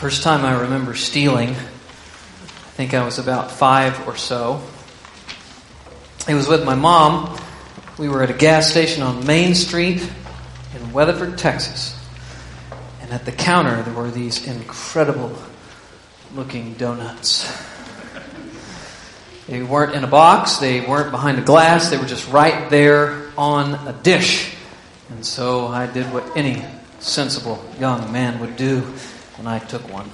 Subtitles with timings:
[0.00, 4.62] First time I remember stealing, I think I was about five or so.
[6.26, 7.38] It was with my mom.
[7.98, 10.00] We were at a gas station on Main Street
[10.74, 12.02] in Weatherford, Texas.
[13.02, 15.36] And at the counter, there were these incredible
[16.34, 17.44] looking donuts.
[19.48, 23.28] They weren't in a box, they weren't behind a glass, they were just right there
[23.36, 24.54] on a dish.
[25.10, 26.64] And so I did what any
[27.00, 28.94] sensible young man would do,
[29.40, 30.08] and I took one.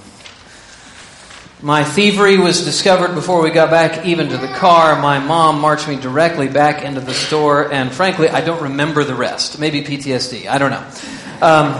[1.61, 5.01] My thievery was discovered before we got back even to the car.
[5.01, 9.15] My mom marched me directly back into the store, and frankly, I don't remember the
[9.15, 9.59] rest.
[9.59, 10.47] Maybe PTSD.
[10.47, 11.45] I don't know.
[11.45, 11.73] Um,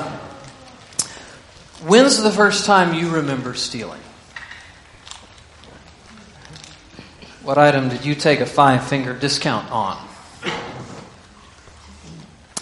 [1.88, 4.02] when's the first time you remember stealing?
[7.44, 10.06] What item did you take a five finger discount on?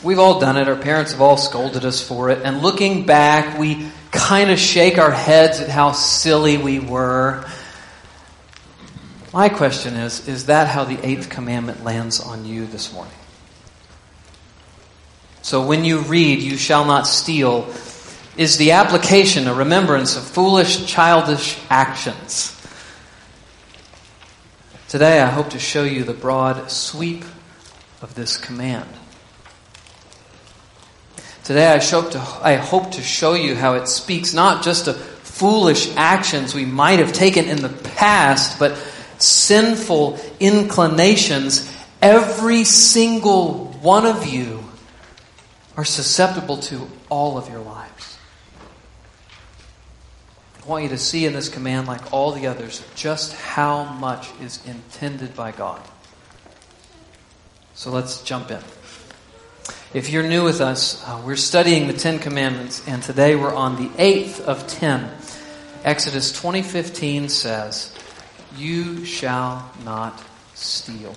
[0.03, 0.67] We've all done it.
[0.67, 2.43] Our parents have all scolded us for it.
[2.43, 7.45] And looking back, we kind of shake our heads at how silly we were.
[9.33, 13.13] My question is Is that how the eighth commandment lands on you this morning?
[15.41, 17.71] So when you read, You shall not steal,
[18.37, 22.51] is the application a remembrance of foolish, childish actions?
[24.89, 27.23] Today, I hope to show you the broad sweep
[28.01, 28.89] of this command.
[31.45, 35.95] Today, I, to, I hope to show you how it speaks not just of foolish
[35.95, 38.75] actions we might have taken in the past, but
[39.19, 44.63] sinful inclinations every single one of you
[45.77, 48.17] are susceptible to all of your lives.
[50.63, 54.29] I want you to see in this command, like all the others, just how much
[54.41, 55.79] is intended by God.
[57.75, 58.61] So let's jump in.
[59.93, 63.75] If you're new with us, uh, we're studying the Ten Commandments, and today we're on
[63.77, 65.09] the eighth of ten.
[65.83, 67.91] Exodus 20:15 says,
[68.57, 70.21] "You shall not
[70.53, 71.15] steal."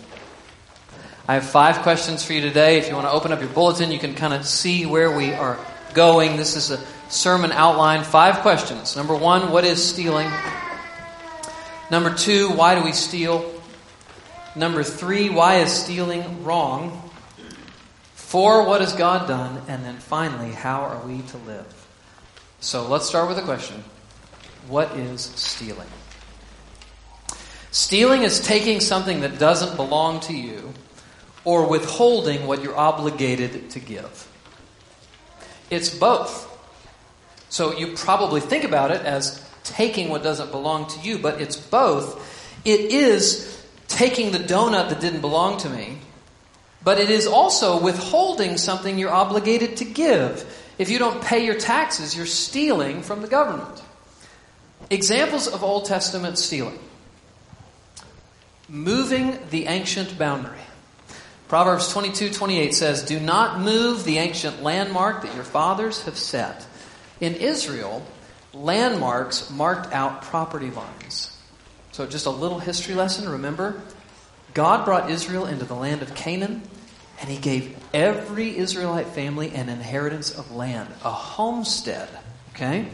[1.27, 2.79] I have five questions for you today.
[2.79, 5.33] If you want to open up your bulletin, you can kind of see where we
[5.33, 5.59] are
[5.95, 6.37] going.
[6.37, 8.95] This is a sermon outline five questions.
[8.95, 10.31] Number one, what is stealing?
[11.91, 13.51] Number two, why do we steal?
[14.55, 17.08] Number three, why is stealing wrong?
[18.29, 19.63] Four, what has God done?
[19.69, 21.87] And then finally, how are we to live?
[22.61, 23.83] So let's start with a question
[24.69, 25.89] What is stealing?
[27.71, 30.75] Stealing is taking something that doesn't belong to you
[31.45, 34.29] or withholding what you're obligated to give.
[35.71, 36.45] It's both.
[37.49, 41.57] So you probably think about it as taking what doesn't belong to you, but it's
[41.57, 42.61] both.
[42.67, 45.97] It is taking the donut that didn't belong to me,
[46.89, 50.43] but it is also withholding something you're obligated to give.
[50.79, 53.83] If you don't pay your taxes, you're stealing from the government.
[54.89, 56.79] Examples of Old Testament stealing
[58.71, 60.63] moving the ancient boundary.
[61.49, 66.67] Proverbs 22 28 says, Do not move the ancient landmark that your fathers have set.
[67.21, 68.03] In Israel,
[68.55, 71.39] landmarks marked out property lines.
[71.93, 73.29] So, just a little history lesson.
[73.29, 73.79] Remember,
[74.55, 76.63] God brought Israel into the land of Canaan,
[77.21, 82.09] and He gave every Israelite family an inheritance of land, a homestead.
[82.55, 82.89] Okay?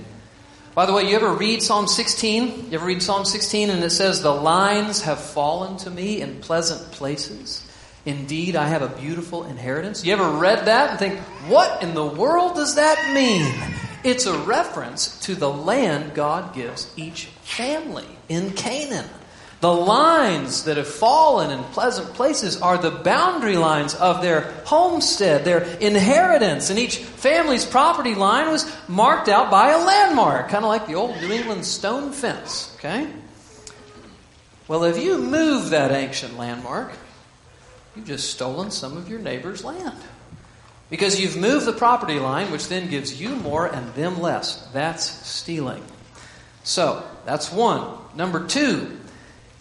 [0.75, 2.71] By the way, you ever read Psalm 16?
[2.71, 6.41] You ever read Psalm 16 and it says, The lines have fallen to me in
[6.41, 7.65] pleasant places.
[8.05, 10.05] Indeed, I have a beautiful inheritance.
[10.05, 13.55] You ever read that and think, What in the world does that mean?
[14.03, 19.09] It's a reference to the land God gives each family in Canaan.
[19.65, 25.47] The lines that have fallen in pleasant places are the boundary lines of their homestead,
[25.47, 26.69] their inheritance.
[26.69, 30.97] And each family's property line was marked out by a landmark, kind of like the
[30.97, 32.75] old New England stone fence.
[32.77, 33.09] Okay?
[34.69, 36.93] Well, if you move that ancient landmark,
[37.97, 39.97] you've just stolen some of your neighbor's land.
[40.91, 44.69] Because you've moved the property line, which then gives you more and them less.
[44.75, 45.83] That's stealing.
[46.65, 47.97] So, that's one.
[48.15, 48.99] Number two,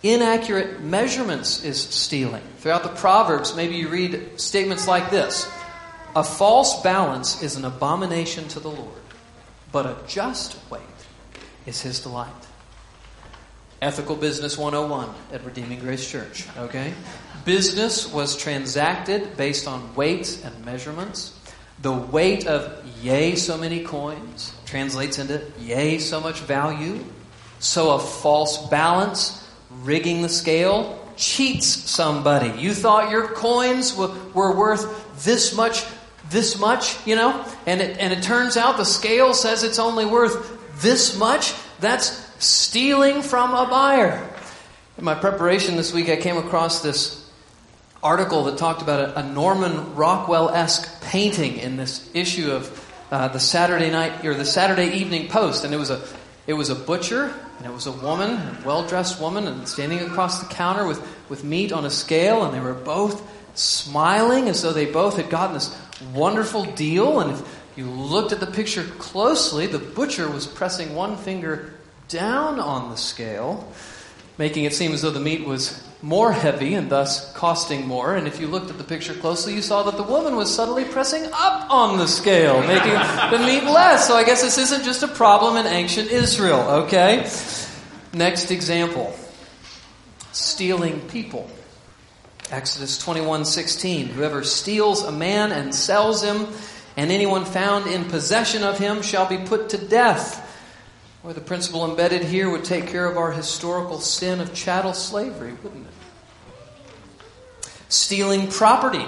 [0.03, 2.43] inaccurate measurements is stealing.
[2.59, 5.49] Throughout the Proverbs, maybe you read statements like this
[6.15, 9.01] A false balance is an abomination to the Lord,
[9.71, 10.81] but a just weight
[11.65, 12.31] is his delight.
[13.81, 16.93] Ethical Business 101 at Redeeming Grace Church, okay?
[17.43, 21.37] Business was transacted based on weights and measurements.
[21.81, 27.03] The weight of yea, so many coins translates into yea, so much value.
[27.59, 29.42] So a false balance,
[29.83, 32.59] rigging the scale, cheats somebody.
[32.59, 35.85] You thought your coins were, were worth this much,
[36.29, 40.05] this much, you know, and it, and it turns out the scale says it's only
[40.05, 41.53] worth this much.
[41.79, 42.07] That's
[42.43, 44.29] stealing from a buyer.
[44.97, 47.29] In my preparation this week, I came across this
[48.01, 53.27] article that talked about a, a Norman Rockwell esque painting in this issue of uh,
[53.29, 56.05] the Saturday night or the Saturday Evening Post, and it was a
[56.45, 57.33] it was a butcher
[57.63, 61.01] and it was a woman, a well dressed woman, and standing across the counter with
[61.29, 63.25] with meat on a scale, and they were both
[63.55, 65.73] smiling as though they both had gotten this
[66.13, 67.21] wonderful deal.
[67.21, 71.73] And if you looked at the picture closely, the butcher was pressing one finger
[72.09, 73.71] down on the scale,
[74.37, 78.13] making it seem as though the meat was more heavy and thus costing more.
[78.13, 80.83] And if you looked at the picture closely, you saw that the woman was subtly
[80.83, 84.05] pressing up on the scale, making the meat less.
[84.05, 87.29] So I guess this isn't just a problem in ancient Israel, okay?
[88.13, 89.15] Next example
[90.33, 91.49] stealing people.
[92.51, 96.47] Exodus 21:16 Whoever steals a man and sells him
[96.97, 100.42] and anyone found in possession of him shall be put to death.
[101.23, 105.53] Or the principle embedded here would take care of our historical sin of chattel slavery,
[105.63, 107.69] wouldn't it?
[107.87, 109.05] Stealing property.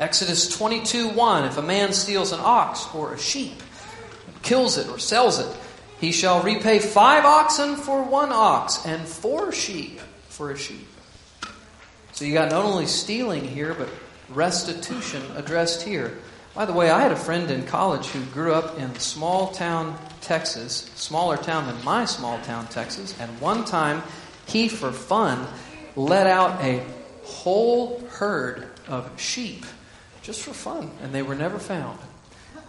[0.00, 1.44] Exodus 22 1.
[1.44, 3.62] If a man steals an ox or a sheep,
[4.42, 5.56] kills it or sells it,
[6.00, 10.88] he shall repay five oxen for one ox and four sheep for a sheep.
[12.12, 13.88] So you got not only stealing here, but
[14.30, 16.18] restitution addressed here.
[16.60, 19.98] By the way, I had a friend in college who grew up in small town
[20.20, 24.02] Texas, smaller town than my small town Texas, and one time
[24.44, 25.46] he, for fun,
[25.96, 26.84] let out a
[27.22, 29.64] whole herd of sheep
[30.20, 31.98] just for fun, and they were never found.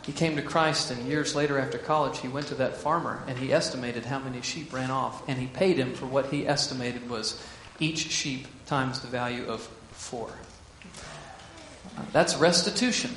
[0.04, 3.38] He came to Christ, and years later after college, he went to that farmer and
[3.38, 7.10] he estimated how many sheep ran off, and he paid him for what he estimated
[7.10, 7.46] was
[7.78, 9.60] each sheep times the value of
[9.92, 10.32] four.
[12.14, 13.12] That's restitution.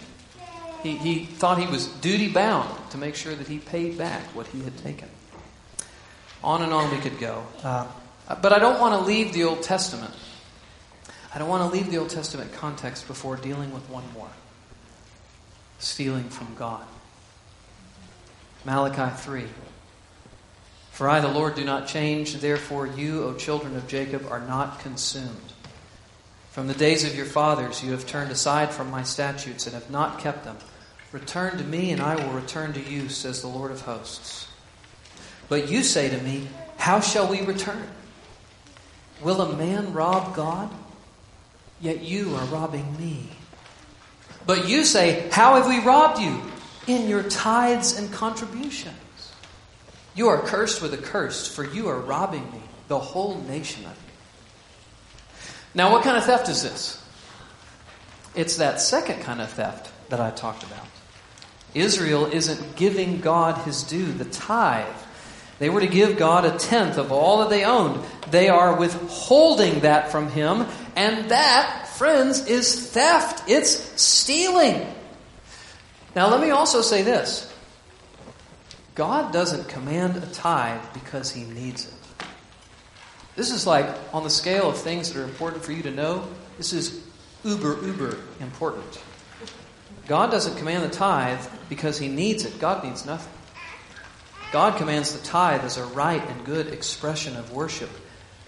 [0.84, 4.46] He, he thought he was duty bound to make sure that he paid back what
[4.48, 5.08] he had taken.
[6.44, 7.42] On and on we could go.
[7.62, 7.86] Uh,
[8.40, 10.12] but I don't want to leave the Old Testament.
[11.34, 14.28] I don't want to leave the Old Testament context before dealing with one more
[15.78, 16.84] stealing from God.
[18.64, 19.44] Malachi 3.
[20.92, 24.81] For I, the Lord, do not change, therefore you, O children of Jacob, are not
[24.81, 25.52] consumed.
[26.52, 29.90] From the days of your fathers you have turned aside from my statutes and have
[29.90, 30.56] not kept them.
[31.14, 34.49] Return to me, and I will return to you, says the Lord of hosts.
[35.49, 37.87] But you say to me, How shall we return?
[39.22, 40.70] Will a man rob God?
[41.81, 43.28] Yet you are robbing me.
[44.44, 46.43] But you say, How have we robbed you?
[46.88, 49.32] In your tithes and contributions.
[50.17, 53.93] You are cursed with a curse, for you are robbing me, the whole nation of
[53.93, 54.12] you.
[55.75, 57.00] Now, what kind of theft is this?
[58.34, 60.88] It's that second kind of theft that I talked about.
[61.74, 64.86] Israel isn't giving God his due, the tithe.
[65.58, 68.04] They were to give God a tenth of all that they owned.
[68.30, 70.66] They are withholding that from him,
[70.96, 73.48] and that, friends, is theft.
[73.48, 74.86] It's stealing.
[76.16, 77.52] Now, let me also say this
[78.94, 82.26] God doesn't command a tithe because he needs it.
[83.36, 86.28] This is like on the scale of things that are important for you to know,
[86.56, 87.04] this is
[87.44, 89.02] uber, uber important.
[90.06, 92.58] God doesn't command the tithe because he needs it.
[92.58, 93.32] God needs nothing.
[94.53, 97.91] God commands the tithe as a right and good expression of worship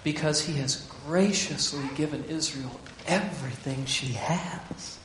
[0.04, 4.98] because he has graciously given Israel everything she has.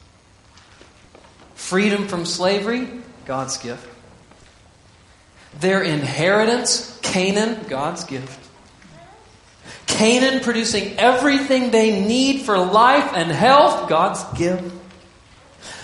[1.56, 2.88] Freedom from slavery,
[3.26, 3.88] God's gift.
[5.60, 8.40] Their inheritance, Canaan, God's gift.
[9.88, 14.81] Canaan producing everything they need for life and health, God's gift.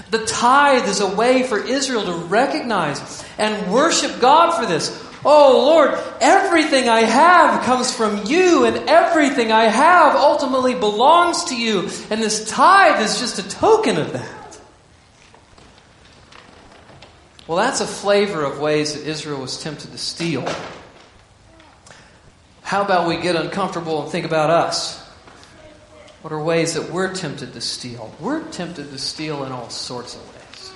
[0.09, 5.03] The tithe is a way for Israel to recognize and worship God for this.
[5.25, 11.57] Oh Lord, everything I have comes from you, and everything I have ultimately belongs to
[11.57, 11.89] you.
[12.09, 14.59] And this tithe is just a token of that.
[17.47, 20.47] Well, that's a flavor of ways that Israel was tempted to steal.
[22.61, 25.06] How about we get uncomfortable and think about us?
[26.27, 28.13] What are ways that we're tempted to steal?
[28.19, 30.71] We're tempted to steal in all sorts of ways.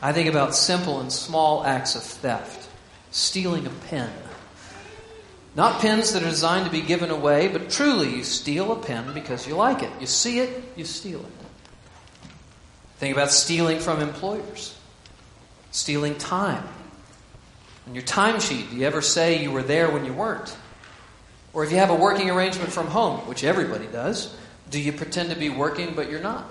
[0.00, 2.70] I think about simple and small acts of theft.
[3.10, 4.12] Stealing a pen.
[5.56, 9.12] Not pens that are designed to be given away, but truly you steal a pen
[9.12, 9.90] because you like it.
[9.98, 12.30] You see it, you steal it.
[12.98, 14.78] Think about stealing from employers.
[15.72, 16.62] Stealing time.
[17.88, 20.56] On your timesheet, do you ever say you were there when you weren't?
[21.58, 24.32] Or if you have a working arrangement from home, which everybody does,
[24.70, 26.48] do you pretend to be working but you're not?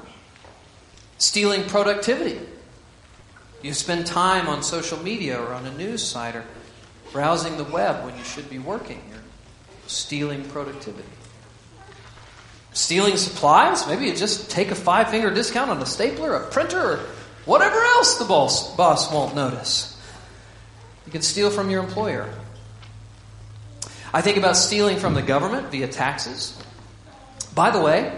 [1.18, 2.42] Stealing productivity.
[3.62, 6.44] You spend time on social media or on a news site or
[7.14, 9.02] browsing the web when you should be working.
[9.10, 9.22] You're
[9.88, 11.08] stealing productivity.
[12.74, 13.88] Stealing supplies?
[13.88, 17.00] Maybe you just take a five finger discount on a stapler, a printer, or
[17.46, 19.98] whatever else the boss, boss won't notice.
[21.06, 22.30] You can steal from your employer.
[24.14, 26.58] I think about stealing from the government via taxes.
[27.54, 28.18] By the way,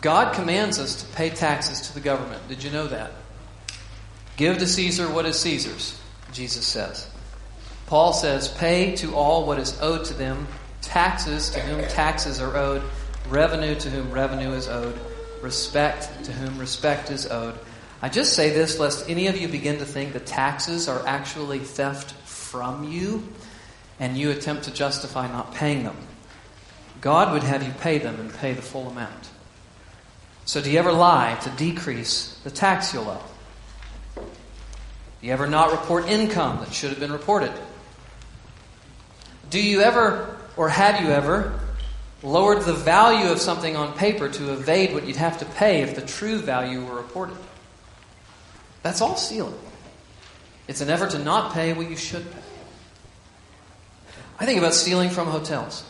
[0.00, 2.48] God commands us to pay taxes to the government.
[2.48, 3.12] Did you know that?
[4.36, 6.00] Give to Caesar what is Caesar's,
[6.32, 7.08] Jesus says.
[7.86, 10.48] Paul says, Pay to all what is owed to them,
[10.80, 12.82] taxes to whom taxes are owed,
[13.28, 14.98] revenue to whom revenue is owed,
[15.42, 17.58] respect to whom respect is owed.
[18.02, 21.58] I just say this lest any of you begin to think that taxes are actually
[21.58, 23.28] theft from you
[24.00, 25.96] and you attempt to justify not paying them.
[27.00, 29.30] God would have you pay them and pay the full amount.
[30.46, 33.22] So, do you ever lie to decrease the tax you'll owe?
[34.16, 37.52] Do you ever not report income that should have been reported?
[39.50, 41.60] Do you ever, or have you ever,
[42.22, 45.94] lowered the value of something on paper to evade what you'd have to pay if
[45.94, 47.36] the true value were reported?
[48.82, 49.58] That's all stealing.
[50.68, 52.49] It's an effort to not pay what you should pay.
[54.40, 55.84] I think about stealing from hotels.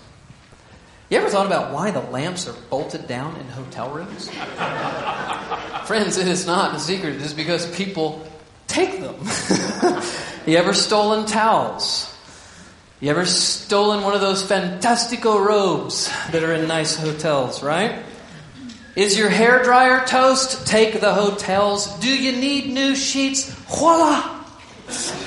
[1.08, 4.28] You ever thought about why the lamps are bolted down in hotel rooms?
[5.86, 7.14] Friends, it is not a secret.
[7.14, 8.26] It is because people
[8.66, 9.14] take them.
[10.46, 12.12] you ever stolen towels?
[12.98, 18.02] You ever stolen one of those fantastico robes that are in nice hotels, right?
[18.96, 20.66] Is your hair dryer toast?
[20.66, 21.86] Take the hotels.
[22.00, 23.48] Do you need new sheets?
[23.68, 24.44] Voila!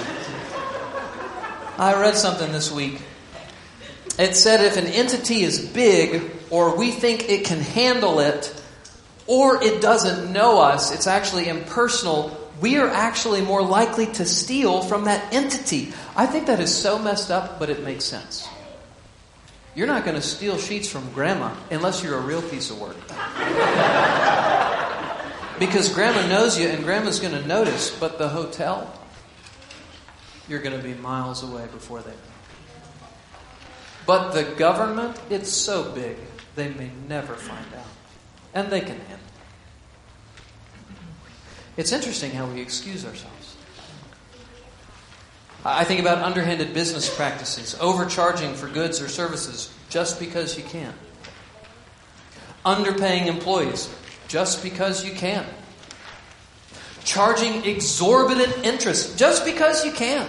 [1.77, 3.01] I read something this week
[4.17, 8.61] it said if an entity is big, or we think it can handle it,
[9.25, 14.81] or it doesn't know us, it's actually impersonal, we are actually more likely to steal
[14.81, 15.91] from that entity.
[16.15, 18.47] I think that is so messed up, but it makes sense.
[19.75, 22.95] You're not going to steal sheets from grandma unless you're a real piece of work.
[25.59, 28.93] because grandma knows you and grandma's going to notice, but the hotel,
[30.47, 32.13] you're going to be miles away before they.
[34.05, 36.17] But the government, it's so big,
[36.55, 37.87] they may never find out.
[38.53, 39.19] And they can handle it.
[41.77, 43.55] It's interesting how we excuse ourselves.
[45.65, 50.93] I think about underhanded business practices, overcharging for goods or services just because you can,
[52.65, 53.93] underpaying employees
[54.27, 55.45] just because you can,
[57.05, 60.27] charging exorbitant interest just because you can.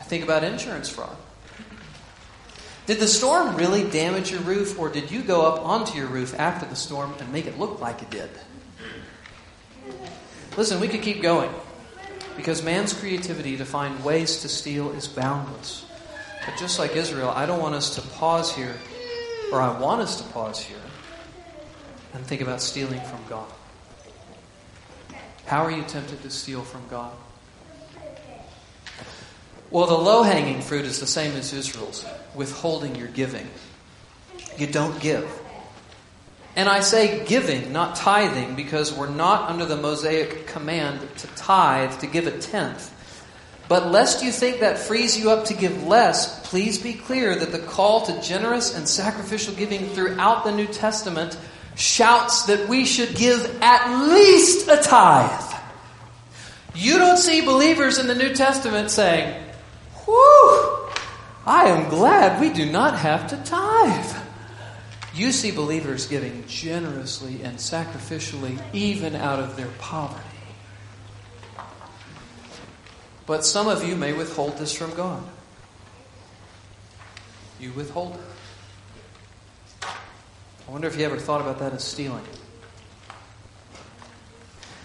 [0.00, 1.16] I think about insurance fraud.
[2.86, 6.38] Did the storm really damage your roof, or did you go up onto your roof
[6.38, 8.30] after the storm and make it look like it did?
[10.56, 11.50] Listen, we could keep going
[12.36, 15.84] because man's creativity to find ways to steal is boundless.
[16.44, 18.74] But just like Israel, I don't want us to pause here,
[19.52, 20.76] or I want us to pause here
[22.14, 23.48] and think about stealing from God.
[25.46, 27.12] How are you tempted to steal from God?
[29.70, 33.48] Well, the low hanging fruit is the same as Israel's withholding your giving.
[34.56, 35.30] You don't give.
[36.56, 41.98] And I say giving, not tithing, because we're not under the Mosaic command to tithe,
[42.00, 42.96] to give a tenth.
[43.68, 47.52] But lest you think that frees you up to give less, please be clear that
[47.52, 51.38] the call to generous and sacrificial giving throughout the New Testament
[51.76, 55.54] shouts that we should give at least a tithe.
[56.74, 59.40] You don't see believers in the New Testament saying,
[60.04, 60.79] Whew!
[61.46, 64.16] I am glad we do not have to tithe.
[65.14, 70.24] You see believers giving generously and sacrificially, even out of their poverty.
[73.26, 75.22] But some of you may withhold this from God.
[77.58, 79.86] You withhold it.
[80.68, 82.24] I wonder if you ever thought about that as stealing.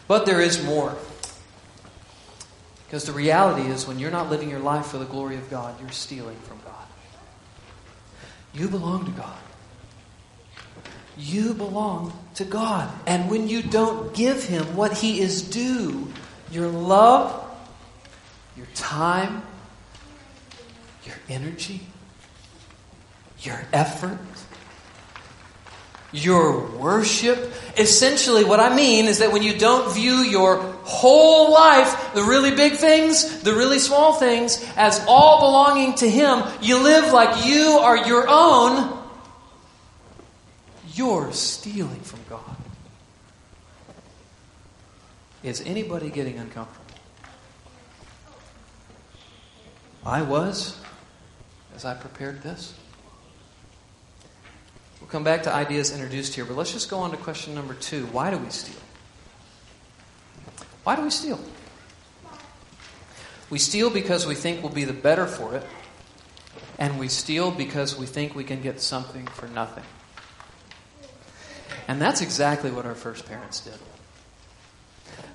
[0.08, 0.96] But there is more.
[2.86, 5.80] Because the reality is, when you're not living your life for the glory of God,
[5.82, 6.74] you're stealing from God.
[8.54, 9.38] You belong to God.
[11.18, 12.92] You belong to God.
[13.08, 16.12] And when you don't give Him what He is due,
[16.52, 17.44] your love,
[18.56, 19.44] your time,
[21.06, 21.82] your energy,
[23.40, 24.20] your effort,
[26.16, 27.52] your worship.
[27.78, 32.56] Essentially, what I mean is that when you don't view your whole life, the really
[32.56, 37.80] big things, the really small things, as all belonging to Him, you live like you
[37.82, 38.98] are your own,
[40.94, 42.56] you're stealing from God.
[45.44, 46.82] Is anybody getting uncomfortable?
[50.06, 50.80] I was
[51.76, 52.74] as I prepared this.
[55.06, 57.76] We'll come back to ideas introduced here, but let's just go on to question number
[57.76, 58.08] two.
[58.08, 58.82] Why do we steal?
[60.84, 61.40] Why do we steal?
[63.52, 65.64] We steal because we think we'll be the better for it,
[66.80, 69.84] and we steal because we think we can get something for nothing.
[71.88, 73.78] And that's exactly what our first parents did.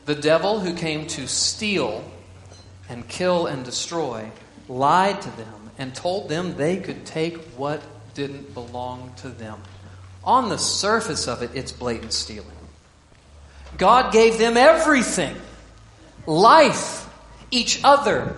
[0.04, 2.10] The devil who came to steal
[2.88, 4.32] and kill and destroy
[4.68, 7.80] lied to them and told them they could take what
[8.20, 9.58] didn't belong to them.
[10.24, 12.50] On the surface of it, it's blatant stealing.
[13.78, 15.34] God gave them everything
[16.26, 17.08] life,
[17.50, 18.36] each other,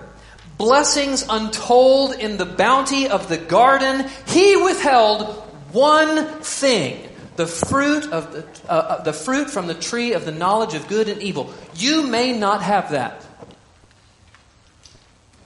[0.56, 4.08] blessings untold in the bounty of the garden.
[4.28, 5.26] He withheld
[5.72, 10.30] one thing the fruit of the, uh, uh, the fruit from the tree of the
[10.30, 11.52] knowledge of good and evil.
[11.74, 13.26] You may not have that.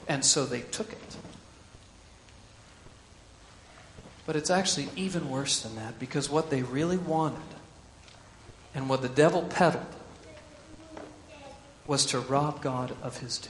[0.07, 1.06] And so they took it.
[4.27, 7.39] But it's actually even worse than that because what they really wanted
[8.75, 9.95] and what the devil peddled
[11.87, 13.49] was to rob God of his due.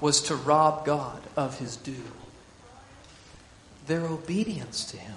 [0.00, 2.12] Was to rob God of his due.
[3.88, 5.16] Their obedience to him.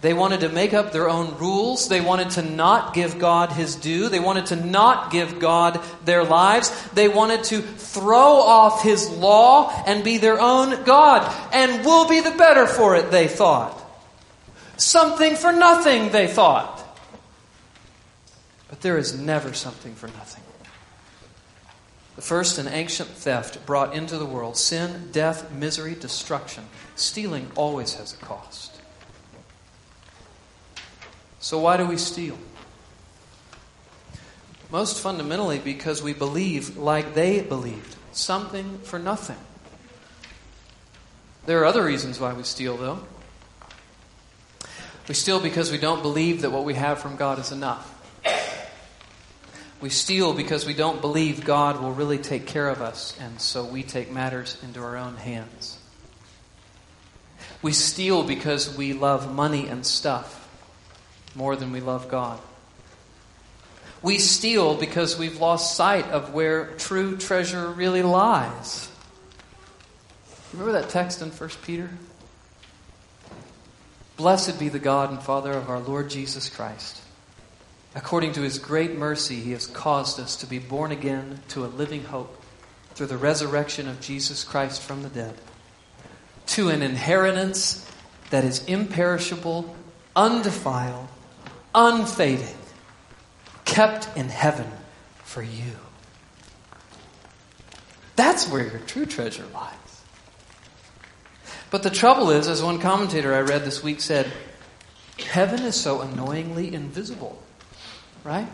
[0.00, 1.88] They wanted to make up their own rules.
[1.88, 4.08] They wanted to not give God his due.
[4.08, 6.70] They wanted to not give God their lives.
[6.90, 11.34] They wanted to throw off his law and be their own God.
[11.52, 13.74] And we'll be the better for it, they thought.
[14.76, 16.84] Something for nothing, they thought.
[18.68, 20.44] But there is never something for nothing.
[22.14, 26.64] The first and ancient theft brought into the world sin, death, misery, destruction.
[26.94, 28.77] Stealing always has a cost.
[31.40, 32.36] So, why do we steal?
[34.70, 39.38] Most fundamentally, because we believe like they believed something for nothing.
[41.46, 43.00] There are other reasons why we steal, though.
[45.06, 47.94] We steal because we don't believe that what we have from God is enough.
[49.80, 53.64] We steal because we don't believe God will really take care of us, and so
[53.64, 55.78] we take matters into our own hands.
[57.62, 60.37] We steal because we love money and stuff
[61.34, 62.40] more than we love God.
[64.00, 68.90] We steal because we've lost sight of where true treasure really lies.
[70.52, 71.90] Remember that text in 1 Peter?
[74.16, 77.02] Blessed be the God and Father of our Lord Jesus Christ.
[77.94, 81.66] According to his great mercy, he has caused us to be born again to a
[81.66, 82.42] living hope
[82.94, 85.34] through the resurrection of Jesus Christ from the dead,
[86.46, 87.88] to an inheritance
[88.30, 89.74] that is imperishable,
[90.14, 91.08] undefiled,
[91.74, 92.56] unfading,
[93.64, 94.70] kept in heaven
[95.24, 95.76] for you.
[98.16, 99.74] That's where your true treasure lies.
[101.70, 104.32] But the trouble is, as one commentator I read this week said,
[105.18, 107.42] heaven is so annoyingly invisible,
[108.24, 108.48] right?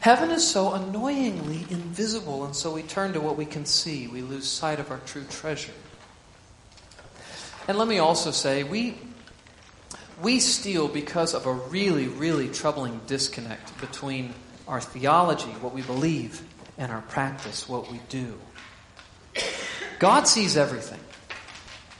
[0.00, 4.06] Heaven is so annoyingly invisible, and so we turn to what we can see.
[4.06, 5.72] We lose sight of our true treasure.
[7.66, 8.98] And let me also say, we,
[10.22, 14.34] we steal because of a really, really troubling disconnect between
[14.68, 16.42] our theology, what we believe,
[16.78, 18.38] and our practice, what we do.
[19.98, 21.00] God sees everything.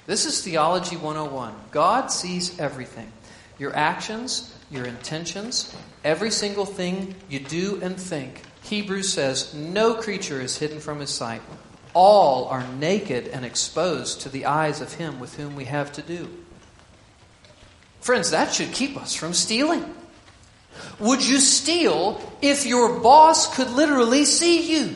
[0.07, 1.55] This is Theology 101.
[1.71, 3.11] God sees everything
[3.57, 8.43] your actions, your intentions, every single thing you do and think.
[8.63, 11.43] Hebrews says, No creature is hidden from his sight.
[11.93, 16.03] All are naked and exposed to the eyes of him with whom we have to
[16.03, 16.29] do.
[18.05, 19.83] Friends, that should keep us from stealing.
[21.01, 24.95] Would you steal if your boss could literally see you?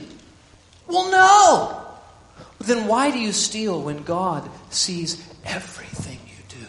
[0.86, 1.86] Well, no.
[2.58, 6.66] Then why do you steal when God sees everything you do?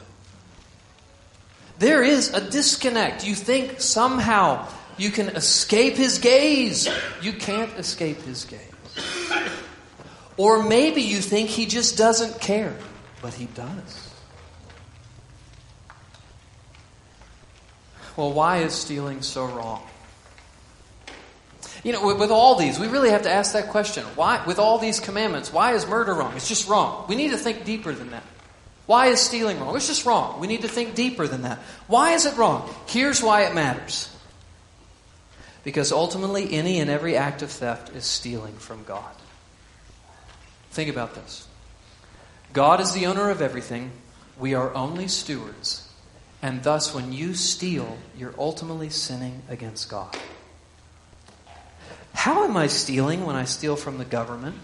[1.78, 3.28] There is a disconnect.
[3.28, 4.66] You think somehow
[4.98, 6.88] you can escape his gaze.
[7.22, 8.62] You can't escape his gaze.
[10.38, 12.78] Or maybe you think he just doesn't care,
[13.22, 14.09] but he does.
[18.20, 19.82] Well, why is stealing so wrong?
[21.86, 24.04] You know, with, with, all these, we really have to ask that question.
[24.16, 26.34] Why, with all these commandments, why is murder wrong?
[26.36, 27.06] It's just wrong.
[27.08, 28.24] We need to think deeper than that.
[28.88, 29.74] Why is stealing wrong?
[29.78, 30.38] It's just wrong.
[30.42, 31.60] We need to think deeper than that.
[31.88, 32.70] Why is it wrong?
[32.88, 34.14] Here's why it matters.
[35.64, 39.16] Because ultimately, any and every act of theft is stealing from God.
[40.72, 41.48] Think about this
[42.52, 43.92] God is the owner of everything,
[44.38, 45.89] we are only stewards.
[46.42, 50.18] And thus, when you steal, you're ultimately sinning against God.
[52.14, 54.56] How am I stealing when I steal from the government?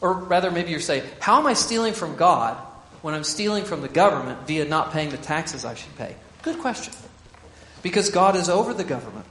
[0.00, 2.56] Or rather, maybe you're saying, how am I stealing from God
[3.02, 6.16] when I'm stealing from the government via not paying the taxes I should pay?
[6.42, 6.94] Good question.
[7.82, 9.26] Because God is over the government.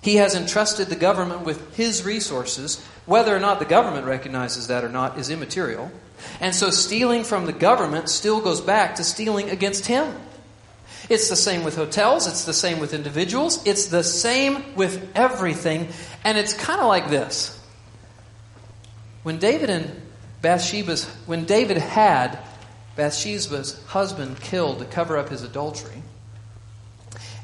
[0.00, 2.82] He has entrusted the government with His resources.
[3.06, 5.90] Whether or not the government recognizes that or not is immaterial.
[6.40, 10.14] And so stealing from the government still goes back to stealing against Him.
[11.08, 15.88] It's the same with hotels, it's the same with individuals, it's the same with everything.
[16.24, 17.58] And it's kind of like this.
[19.22, 20.02] When David and
[20.42, 22.38] Bathsheba's, when David had
[22.96, 26.02] Bathsheba's husband killed to cover up his adultery,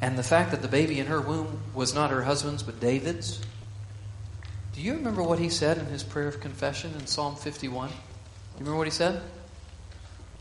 [0.01, 3.41] and the fact that the baby in her womb was not her husband's but David's,
[4.75, 7.89] do you remember what he said in his prayer of confession in Psalm 51?
[7.89, 8.01] Do You
[8.59, 9.23] remember what he said?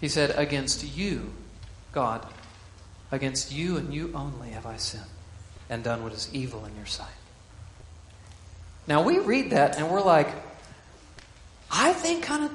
[0.02, 1.32] He said, Against you,
[1.94, 2.26] God,
[3.14, 5.04] against you and you only have I sinned
[5.70, 7.08] and done what is evil in your sight.
[8.88, 10.28] Now we read that and we're like,
[11.72, 12.52] I think kind of.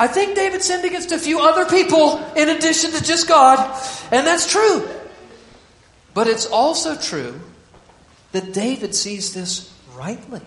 [0.00, 3.58] I think David sinned against a few other people in addition to just God,
[4.12, 4.88] and that's true.
[6.14, 7.40] But it's also true
[8.32, 10.40] that David sees this rightly.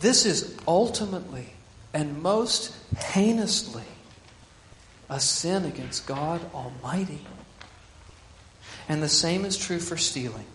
[0.00, 1.48] This is ultimately
[1.94, 3.82] and most heinously
[5.08, 7.26] a sin against God Almighty.
[8.88, 10.46] And the same is true for stealing.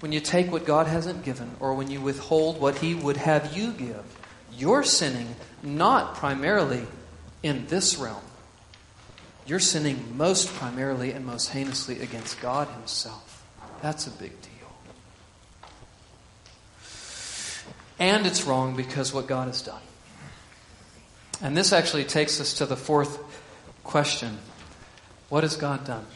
[0.00, 3.56] When you take what God hasn't given, or when you withhold what He would have
[3.56, 4.04] you give,
[4.56, 6.86] you're sinning not primarily
[7.42, 8.22] in this realm.
[9.46, 13.44] You're sinning most primarily and most heinously against God Himself.
[13.82, 14.50] That's a big deal.
[17.98, 19.82] And it's wrong because what God has done.
[21.42, 23.18] And this actually takes us to the fourth
[23.90, 24.38] question
[25.28, 26.06] What has God done?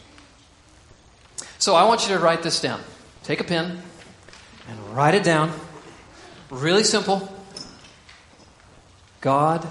[1.59, 2.81] So I want you to write this down.
[3.23, 3.81] Take a pen
[4.69, 5.51] and write it down.
[6.49, 7.31] Really simple.
[9.21, 9.67] God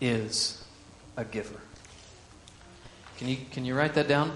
[0.00, 0.62] is
[1.16, 1.60] a giver.
[3.16, 4.32] Can you, can you write that down?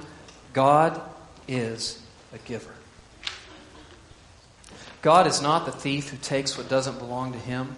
[0.52, 1.00] God
[1.46, 2.72] is a giver.
[5.02, 7.76] God is not the thief who takes what doesn't belong to him.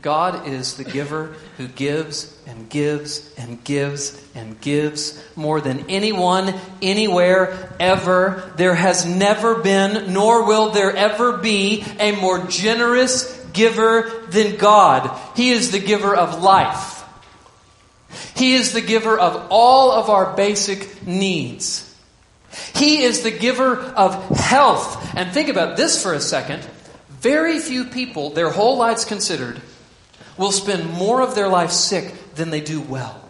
[0.00, 6.54] God is the giver who gives and gives and gives and gives more than anyone,
[6.80, 8.52] anywhere, ever.
[8.56, 15.18] There has never been, nor will there ever be, a more generous giver than God.
[15.34, 17.02] He is the giver of life.
[18.36, 21.84] He is the giver of all of our basic needs.
[22.74, 25.14] He is the giver of health.
[25.16, 26.66] And think about this for a second.
[27.20, 29.60] Very few people, their whole lives considered,
[30.38, 33.20] will spend more of their life sick than they do well.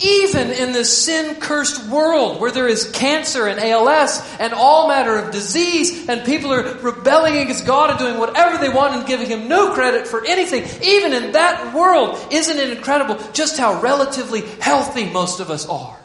[0.00, 5.16] Even in this sin cursed world where there is cancer and ALS and all matter
[5.16, 9.28] of disease and people are rebelling against God and doing whatever they want and giving
[9.28, 14.40] Him no credit for anything, even in that world, isn't it incredible just how relatively
[14.60, 15.98] healthy most of us are?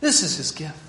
[0.00, 0.85] This is His gift.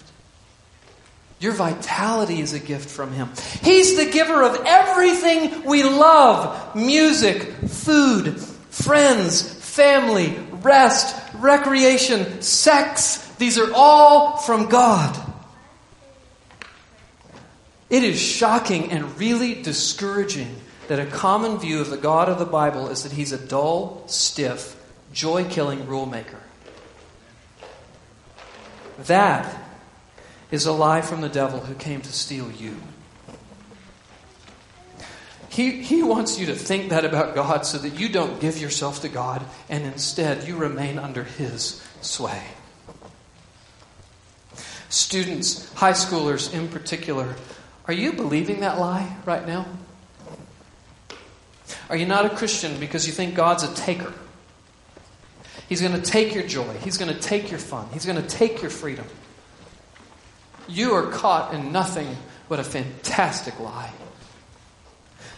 [1.40, 3.30] Your vitality is a gift from Him.
[3.62, 13.18] He's the giver of everything we love music, food, friends, family, rest, recreation, sex.
[13.36, 15.16] These are all from God.
[17.90, 20.56] It is shocking and really discouraging
[20.88, 24.04] that a common view of the God of the Bible is that He's a dull,
[24.08, 24.76] stiff,
[25.14, 26.40] joy killing rule maker.
[29.06, 29.67] That
[30.52, 32.78] is a lie from the devil who came to steal you.
[35.50, 39.02] He, he wants you to think that about God so that you don't give yourself
[39.02, 42.44] to God and instead you remain under His sway.
[44.90, 47.36] Students, high schoolers in particular,
[47.86, 49.66] are you believing that lie right now?
[51.90, 54.14] Are you not a Christian because you think God's a taker?
[55.68, 56.72] He's going to take your joy.
[56.84, 57.88] He's going to take your fun.
[57.92, 59.06] He's going to take your freedom.
[60.68, 62.16] You are caught in nothing
[62.50, 63.92] but a fantastic lie.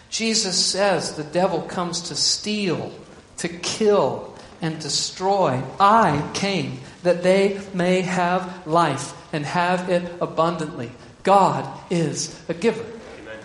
[0.09, 2.91] Jesus says the devil comes to steal,
[3.37, 5.61] to kill, and destroy.
[5.79, 10.91] I came that they may have life and have it abundantly.
[11.23, 12.83] God is a giver.
[13.21, 13.37] Amen.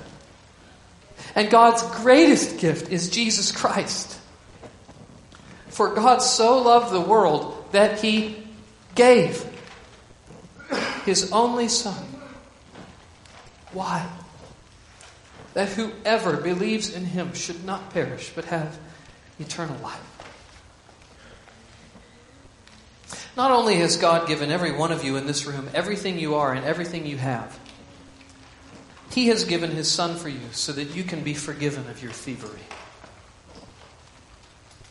[1.34, 4.18] And God's greatest gift is Jesus Christ.
[5.68, 8.36] For God so loved the world that he
[8.94, 9.44] gave
[11.04, 12.04] his only Son.
[13.72, 14.08] Why?
[15.54, 18.78] That whoever believes in him should not perish, but have
[19.38, 20.14] eternal life.
[23.36, 26.52] Not only has God given every one of you in this room everything you are
[26.52, 27.58] and everything you have,
[29.10, 32.12] He has given His Son for you so that you can be forgiven of your
[32.12, 32.60] thievery.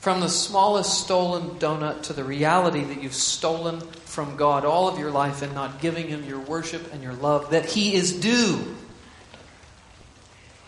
[0.04, 5.00] From the smallest stolen donut to the reality that you've stolen from God all of
[5.00, 8.76] your life and not giving Him your worship and your love that He is due.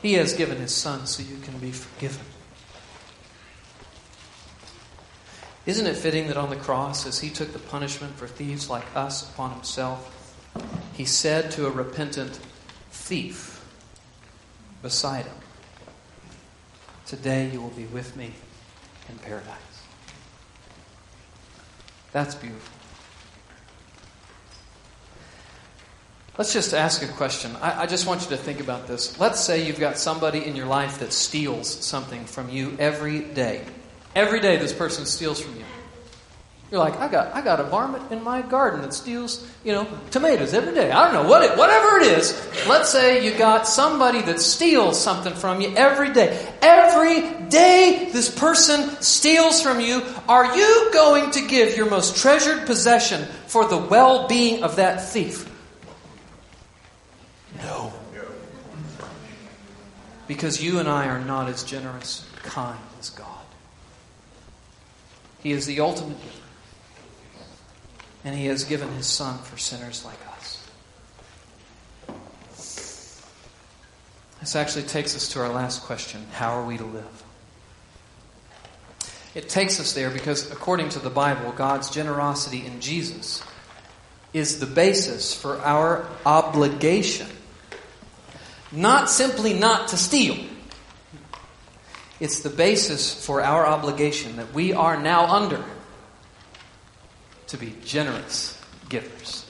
[0.01, 2.25] He has given His Son so you can be forgiven.
[5.65, 8.85] Isn't it fitting that on the cross, as He took the punishment for thieves like
[8.95, 10.47] us upon Himself,
[10.93, 12.39] He said to a repentant
[12.89, 13.61] thief
[14.81, 15.35] beside Him,
[17.05, 18.31] Today you will be with me
[19.09, 19.55] in paradise.
[22.11, 22.75] That's beautiful.
[26.37, 27.55] Let's just ask a question.
[27.61, 29.17] I, I, just want you to think about this.
[29.19, 33.63] Let's say you've got somebody in your life that steals something from you every day.
[34.15, 35.63] Every day, this person steals from you.
[36.75, 39.87] You're like, I got, I got a varmint in my garden that steals, you know,
[40.11, 40.91] tomatoes every day.
[40.91, 42.33] I don't know what it, whatever it is.
[42.67, 46.53] Let's say you got somebody that steals something from you every day.
[46.61, 50.03] Every day this person steals from you.
[50.27, 55.49] Are you going to give your most treasured possession for the well-being of that thief?
[57.59, 57.93] No.
[60.27, 63.29] Because you and I are not as generous, kind as God.
[65.41, 66.17] He is the ultimate
[68.25, 70.67] and He has given His Son for sinners like us.
[74.41, 77.23] This actually takes us to our last question How are we to live?
[79.35, 83.43] It takes us there because, according to the Bible, God's generosity in Jesus
[84.33, 87.27] is the basis for our obligation.
[88.71, 90.37] Not simply not to steal.
[92.19, 95.63] It's the basis for our obligation that we are now under
[97.55, 99.45] to be generous givers.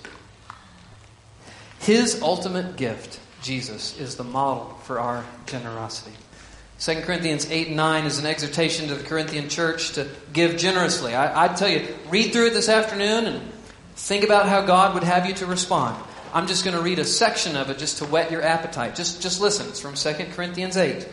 [1.80, 6.16] His ultimate gift, Jesus, is the model for our generosity.
[6.80, 11.16] 2 Corinthians 8 and 9 is an exhortation to the Corinthian church to give generously.
[11.16, 13.52] I, would tell you, read through it this afternoon and
[13.96, 15.96] think about how God would have you to respond.
[16.34, 18.96] I'm just going to read a section of it just to whet your appetite.
[18.96, 19.68] Just, just listen.
[19.70, 21.08] It's from 2 Corinthians 8.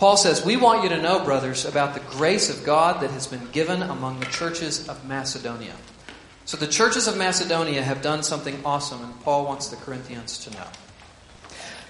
[0.00, 3.26] Paul says, We want you to know, brothers, about the grace of God that has
[3.26, 5.74] been given among the churches of Macedonia.
[6.46, 10.50] So the churches of Macedonia have done something awesome, and Paul wants the Corinthians to
[10.52, 10.66] know.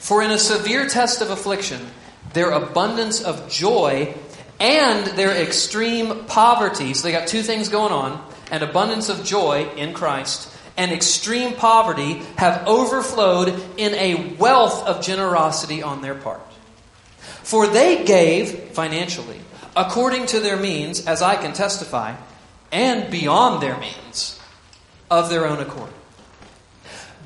[0.01, 1.87] For in a severe test of affliction,
[2.33, 4.13] their abundance of joy
[4.59, 9.71] and their extreme poverty, so they got two things going on an abundance of joy
[9.77, 16.50] in Christ and extreme poverty have overflowed in a wealth of generosity on their part.
[17.51, 19.41] For they gave financially,
[19.75, 22.15] according to their means, as I can testify,
[22.71, 24.39] and beyond their means,
[25.11, 25.91] of their own accord.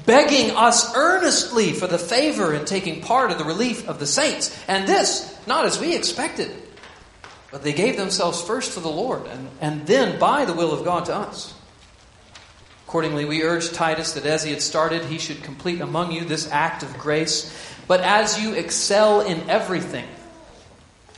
[0.06, 4.58] Begging us earnestly for the favor in taking part of the relief of the saints.
[4.66, 6.50] And this, not as we expected,
[7.50, 10.86] but they gave themselves first to the Lord, and, and then by the will of
[10.86, 11.52] God to us.
[12.86, 16.50] Accordingly, we urge Titus that as he had started, he should complete among you this
[16.50, 17.52] act of grace.
[17.86, 20.06] But as you excel in everything,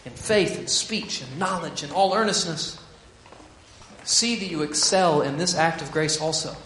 [0.05, 2.79] in faith and speech and knowledge and all earnestness,
[4.05, 6.57] see that you excel in this act of grace also.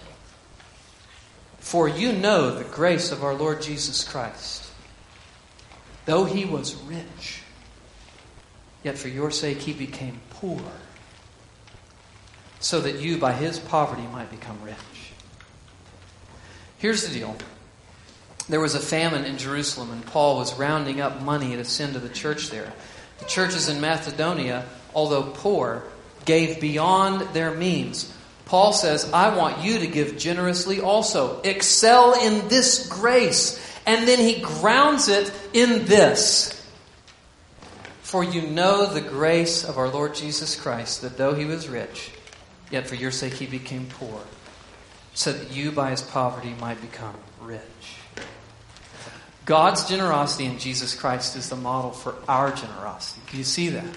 [1.59, 4.71] For you know the grace of our Lord Jesus Christ.
[6.07, 7.43] Though he was rich,
[8.83, 10.61] yet for your sake he became poor,
[12.59, 14.77] so that you by his poverty might become rich.
[16.79, 17.37] Here's the deal
[18.51, 22.01] there was a famine in Jerusalem, and Paul was rounding up money to send to
[22.01, 22.73] the church there.
[23.21, 25.85] The churches in Macedonia, although poor,
[26.25, 28.13] gave beyond their means.
[28.47, 31.41] Paul says, I want you to give generously also.
[31.43, 33.65] Excel in this grace.
[33.87, 36.57] And then he grounds it in this.
[38.03, 42.11] For you know the grace of our Lord Jesus Christ, that though he was rich,
[42.69, 44.21] yet for your sake he became poor,
[45.15, 48.00] so that you by his poverty might become rich.
[49.51, 53.21] God's generosity in Jesus Christ is the model for our generosity.
[53.33, 53.97] Do you see that?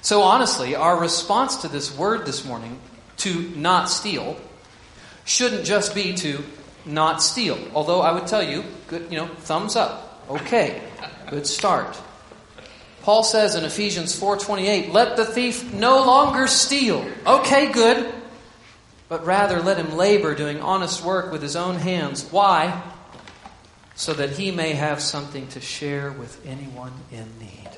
[0.00, 2.80] So, honestly, our response to this word this morning,
[3.18, 4.36] to not steal,
[5.24, 6.42] shouldn't just be to
[6.84, 7.56] not steal.
[7.72, 10.24] Although I would tell you, good, you know, thumbs up.
[10.28, 10.82] Okay,
[11.30, 11.96] good start.
[13.02, 18.12] Paul says in Ephesians 4:28, "Let the thief no longer steal." Okay, good.
[19.08, 22.24] But rather let him labor doing honest work with his own hands.
[22.32, 22.82] Why?
[23.94, 27.68] So that he may have something to share with anyone in need.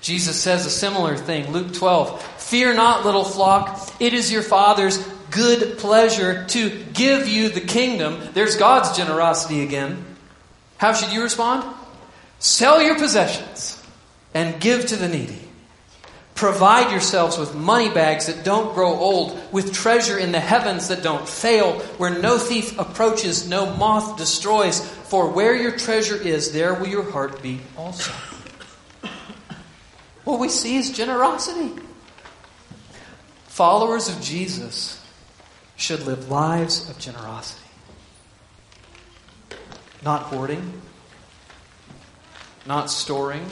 [0.00, 2.22] Jesus says a similar thing, Luke 12.
[2.22, 4.98] Fear not, little flock, it is your Father's
[5.30, 8.20] good pleasure to give you the kingdom.
[8.34, 10.04] There's God's generosity again.
[10.76, 11.64] How should you respond?
[12.38, 13.82] Sell your possessions
[14.34, 15.43] and give to the needy.
[16.44, 21.02] Provide yourselves with money bags that don't grow old, with treasure in the heavens that
[21.02, 24.86] don't fail, where no thief approaches, no moth destroys.
[25.04, 28.12] For where your treasure is, there will your heart be also.
[30.24, 31.72] What we see is generosity.
[33.46, 35.02] Followers of Jesus
[35.76, 37.66] should live lives of generosity.
[40.02, 40.82] Not hoarding,
[42.66, 43.46] not storing,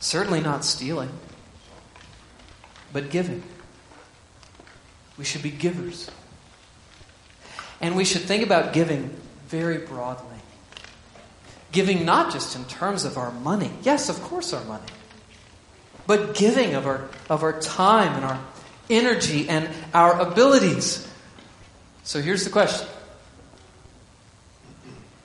[0.00, 1.10] certainly not stealing,
[2.92, 3.42] but giving.
[5.16, 6.10] We should be givers.
[7.80, 9.14] And we should think about giving
[9.46, 10.38] very broadly.
[11.72, 13.70] Giving not just in terms of our money.
[13.82, 14.86] Yes, of course, our money.
[16.06, 18.40] But giving of our, of our time and our
[18.88, 21.06] energy and our abilities.
[22.04, 22.88] So here's the question.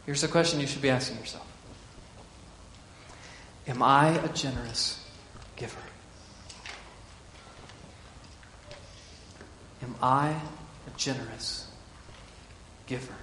[0.06, 1.48] Here's the question you should be asking yourself
[3.68, 5.00] Am I a generous
[5.56, 5.80] giver?
[9.84, 11.68] Am I a generous
[12.88, 13.14] giver?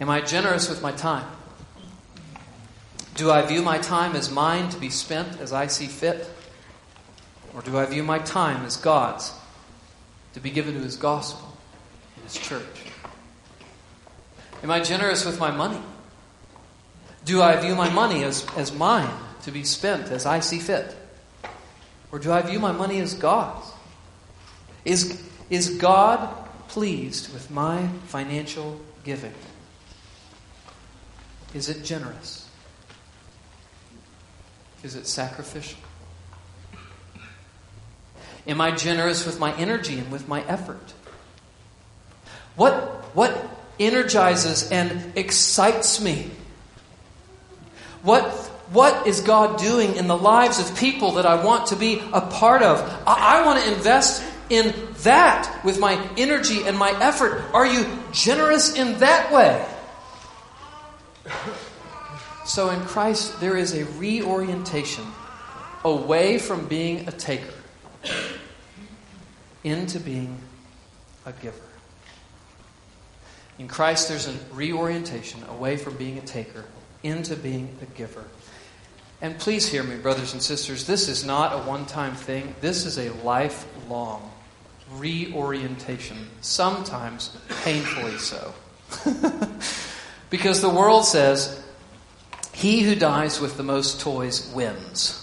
[0.00, 1.26] Am I generous with my time?
[3.14, 6.28] Do I view my time as mine to be spent as I see fit?
[7.54, 9.32] Or do I view my time as God's
[10.34, 11.56] to be given to His gospel
[12.16, 12.92] and His church?
[14.62, 15.80] Am I generous with my money?
[17.24, 19.10] Do I view my money as, as mine
[19.44, 20.94] to be spent as I see fit?
[22.12, 23.72] Or do I view my money as God's?
[24.86, 25.20] Is,
[25.50, 26.32] is God
[26.68, 29.34] pleased with my financial giving?
[31.52, 32.48] Is it generous?
[34.84, 35.80] Is it sacrificial?
[38.46, 40.94] Am I generous with my energy and with my effort?
[42.54, 42.72] What,
[43.16, 46.30] what energizes and excites me?
[48.04, 48.30] What,
[48.70, 52.20] what is God doing in the lives of people that I want to be a
[52.20, 52.78] part of?
[53.04, 57.42] I, I want to invest in that with my energy and my effort.
[57.52, 59.64] Are you generous in that way?
[62.44, 65.04] So in Christ, there is a reorientation
[65.84, 67.52] away from being a taker
[69.64, 70.38] into being
[71.24, 71.58] a giver.
[73.58, 76.64] In Christ, there's a reorientation away from being a taker
[77.02, 78.24] into being a giver.
[79.20, 82.84] And please hear me, brothers and sisters, this is not a one time thing, this
[82.84, 84.30] is a lifelong
[84.92, 88.54] reorientation, sometimes painfully so.
[90.30, 91.62] because the world says,
[92.52, 95.22] he who dies with the most toys wins.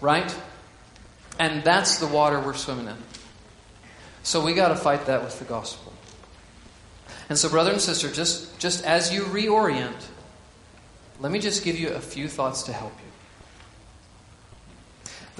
[0.00, 0.34] Right?
[1.38, 2.96] And that's the water we're swimming in.
[4.22, 5.92] So we got to fight that with the gospel.
[7.28, 10.06] And so, brother and sister, just, just as you reorient,
[11.20, 13.09] let me just give you a few thoughts to help you.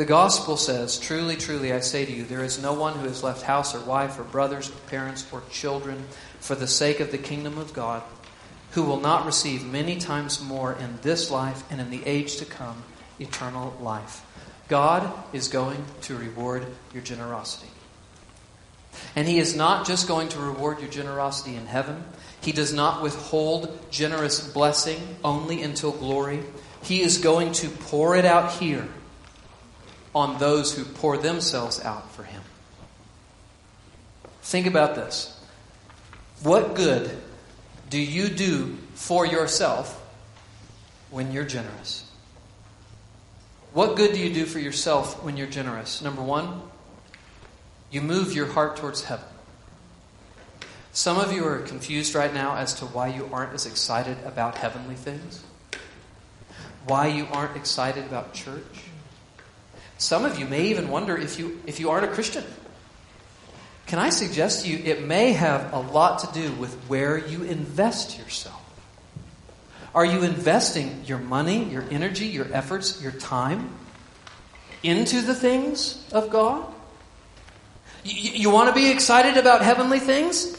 [0.01, 3.23] The gospel says, Truly, truly, I say to you, there is no one who has
[3.23, 6.05] left house or wife or brothers or parents or children
[6.39, 8.03] for the sake of the kingdom of God
[8.71, 12.47] who will not receive many times more in this life and in the age to
[12.47, 12.83] come
[13.19, 14.25] eternal life.
[14.69, 17.69] God is going to reward your generosity.
[19.15, 22.05] And He is not just going to reward your generosity in heaven.
[22.41, 26.41] He does not withhold generous blessing only until glory.
[26.85, 28.89] He is going to pour it out here
[30.15, 32.43] on those who pour themselves out for Him.
[34.43, 35.39] Think about this.
[36.43, 37.11] What good
[37.91, 40.01] do you do for yourself
[41.11, 42.11] when you're generous?
[43.73, 46.03] What good do you do for yourself when you're generous?
[46.03, 46.63] Number one,
[47.91, 49.27] you move your heart towards heaven.
[50.93, 54.57] Some of you are confused right now as to why you aren't as excited about
[54.57, 55.45] heavenly things,
[56.87, 58.90] why you aren't excited about church.
[60.01, 62.43] Some of you may even wonder if you, if you aren't a Christian.
[63.87, 67.43] Can I suggest to you it may have a lot to do with where you
[67.43, 68.57] invest yourself?
[69.95, 73.75] Are you investing your money, your energy, your efforts, your time
[74.83, 76.65] into the things of God?
[78.03, 80.57] You, you want to be excited about heavenly things?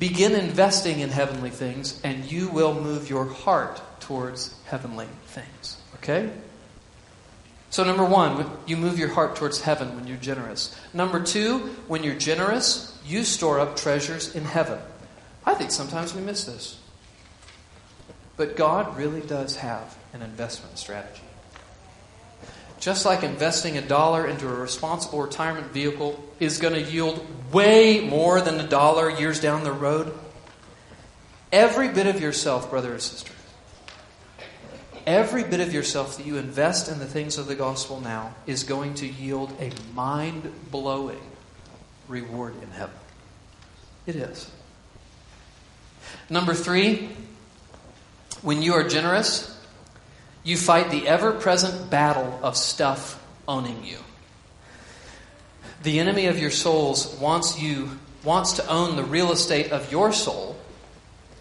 [0.00, 5.76] Begin investing in heavenly things, and you will move your heart towards heavenly things.
[5.96, 6.28] Okay?
[7.70, 10.76] So, number one, you move your heart towards heaven when you're generous.
[10.92, 14.80] Number two, when you're generous, you store up treasures in heaven.
[15.46, 16.78] I think sometimes we miss this.
[18.36, 21.22] But God really does have an investment strategy.
[22.80, 28.00] Just like investing a dollar into a responsible retirement vehicle is going to yield way
[28.00, 30.12] more than a dollar years down the road,
[31.52, 33.32] every bit of yourself, brother or sister,
[35.10, 38.62] every bit of yourself that you invest in the things of the gospel now is
[38.62, 41.20] going to yield a mind blowing
[42.08, 42.94] reward in heaven.
[44.06, 44.50] It is.
[46.28, 47.10] Number three,
[48.42, 49.56] when you are generous,
[50.42, 53.98] you fight the ever present battle of stuff owning you.
[55.82, 60.12] The enemy of your souls wants you wants to own the real estate of your
[60.12, 60.56] soul,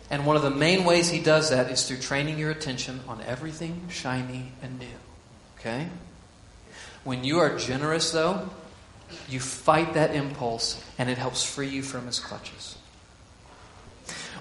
[0.10, 3.22] and one of the main ways he does that is through training your attention on
[3.22, 4.88] everything shiny and new.
[5.60, 5.88] Okay?
[7.04, 8.50] When you are generous though,
[9.28, 12.78] you fight that impulse and it helps free you from his clutches.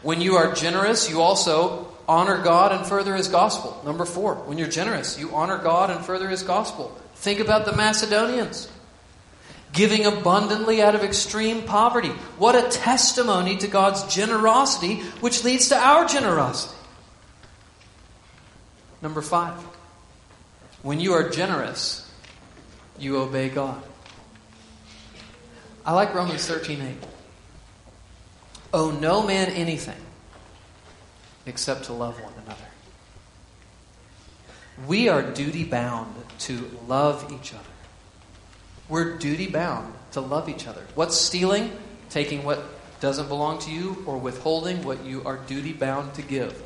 [0.02, 3.80] When you are generous, you also honor God and further His gospel.
[3.84, 6.96] Number four, when you're generous, you honor God and further His gospel.
[7.16, 8.70] Think about the Macedonians.
[9.72, 12.08] Giving abundantly out of extreme poverty.
[12.38, 16.74] What a testimony to God's generosity, which leads to our generosity.
[19.02, 19.54] Number five,
[20.82, 22.10] when you are generous,
[22.98, 23.82] you obey God.
[25.84, 26.96] I like Romans 13 8.
[28.74, 29.96] Owe no man anything
[31.46, 32.60] except to love one another.
[34.86, 37.64] We are duty bound to love each other.
[38.88, 40.82] We're duty bound to love each other.
[40.94, 41.72] What's stealing?
[42.10, 42.62] Taking what
[43.00, 46.60] doesn't belong to you or withholding what you are duty bound to give.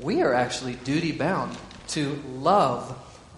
[0.00, 1.56] We are actually duty bound
[1.88, 2.90] to love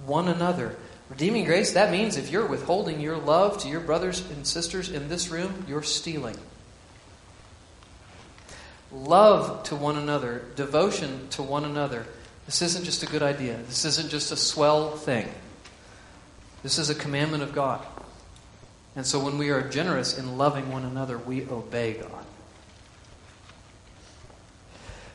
[0.06, 0.76] one another.
[1.08, 5.08] Redeeming grace, that means if you're withholding your love to your brothers and sisters in
[5.08, 6.36] this room, you're stealing.
[8.92, 12.06] Love to one another, devotion to one another.
[12.46, 13.56] This isn't just a good idea.
[13.68, 15.28] This isn't just a swell thing.
[16.62, 17.84] This is a commandment of God.
[18.96, 22.24] And so when we are generous in loving one another, we obey God.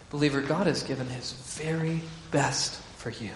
[0.10, 2.02] Believer, God has given His very
[2.32, 3.32] best for you.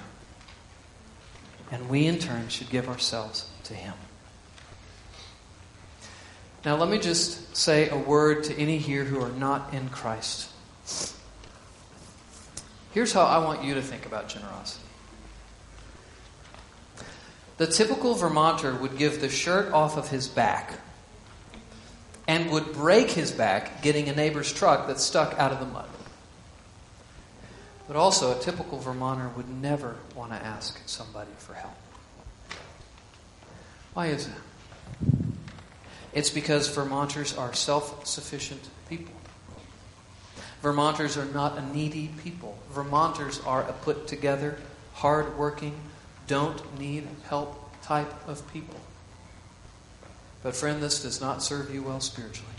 [1.72, 3.94] And we, in turn, should give ourselves to Him.
[6.66, 10.50] Now, let me just say a word to any here who are not in Christ.
[12.92, 14.89] Here's how I want you to think about generosity.
[17.60, 20.80] The typical Vermonter would give the shirt off of his back
[22.26, 25.90] and would break his back getting a neighbor's truck that's stuck out of the mud.
[27.86, 31.76] But also, a typical Vermonter would never want to ask somebody for help.
[33.94, 35.12] Why is that?
[36.14, 39.16] It's because Vermonters are self sufficient people.
[40.62, 42.58] Vermonters are not a needy people.
[42.72, 44.58] Vermonters are a put together,
[44.94, 45.78] hard working,
[46.30, 48.80] don't need help type of people.
[50.44, 52.54] But, friend, this does not serve you well spiritually.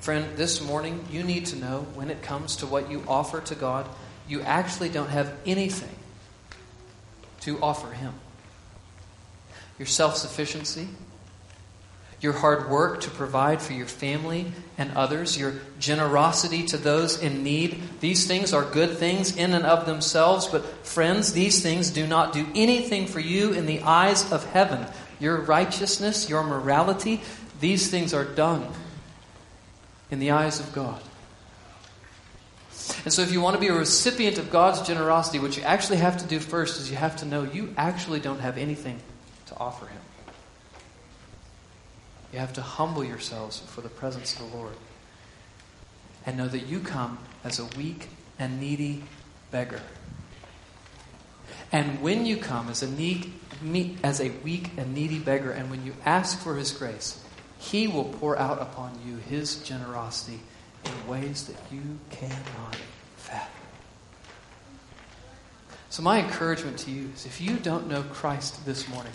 [0.00, 3.54] Friend, this morning you need to know when it comes to what you offer to
[3.54, 3.86] God,
[4.26, 5.94] you actually don't have anything
[7.42, 8.14] to offer Him.
[9.78, 10.88] Your self sufficiency,
[12.22, 14.46] your hard work to provide for your family
[14.78, 17.82] and others, your generosity to those in need.
[17.98, 22.32] These things are good things in and of themselves, but friends, these things do not
[22.32, 24.86] do anything for you in the eyes of heaven.
[25.18, 27.20] Your righteousness, your morality,
[27.60, 28.68] these things are done
[30.12, 31.02] in the eyes of God.
[33.04, 35.98] And so, if you want to be a recipient of God's generosity, what you actually
[35.98, 39.00] have to do first is you have to know you actually don't have anything
[39.46, 40.00] to offer Him.
[42.32, 44.74] You have to humble yourselves before the presence of the Lord
[46.24, 48.08] and know that you come as a weak
[48.38, 49.04] and needy
[49.50, 49.82] beggar.
[51.70, 53.32] And when you come as a, need,
[54.02, 57.22] as a weak and needy beggar, and when you ask for His grace,
[57.58, 60.40] He will pour out upon you His generosity
[60.84, 62.76] in ways that you cannot
[63.16, 63.48] fathom.
[65.90, 69.12] So, my encouragement to you is if you don't know Christ this morning,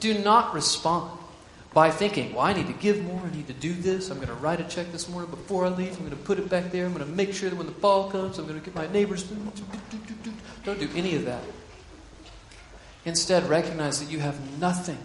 [0.00, 1.10] do not respond
[1.74, 4.28] by thinking, well, I need to give more, I need to do this, I'm going
[4.28, 6.70] to write a check this morning before I leave, I'm going to put it back
[6.70, 8.74] there, I'm going to make sure that when the fall comes, I'm going to get
[8.74, 9.24] my neighbors.
[10.64, 11.42] Don't do any of that.
[13.04, 14.98] Instead, recognize that you have nothing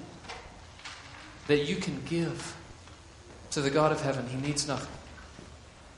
[1.47, 2.55] that you can give
[3.51, 4.27] to the God of heaven.
[4.27, 4.91] He needs nothing.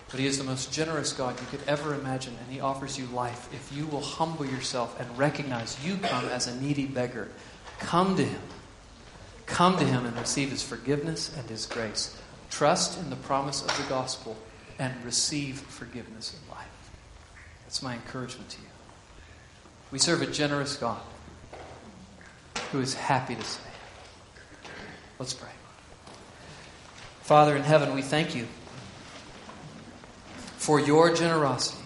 [0.09, 3.05] But He is the most generous God you could ever imagine, and He offers you
[3.07, 7.29] life if you will humble yourself and recognize you come as a needy beggar.
[7.79, 8.41] Come to Him.
[9.45, 12.17] Come to Him and receive His forgiveness and His grace.
[12.49, 14.37] Trust in the promise of the gospel
[14.79, 16.67] and receive forgiveness in life.
[17.63, 18.67] That's my encouragement to you.
[19.91, 21.01] We serve a generous God
[22.71, 23.61] who is happy to save.
[25.19, 25.49] Let's pray.
[27.21, 28.47] Father in heaven, we thank you
[30.57, 31.85] for your generosity.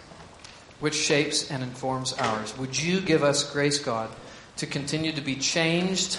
[0.79, 2.57] which shapes and informs ours.
[2.57, 4.09] Would you give us grace, God,
[4.57, 6.17] to continue to be changed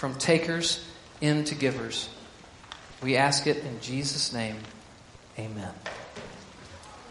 [0.00, 0.82] from takers
[1.20, 2.08] into givers?
[3.02, 4.56] We ask it in Jesus' name.
[5.38, 5.74] Amen.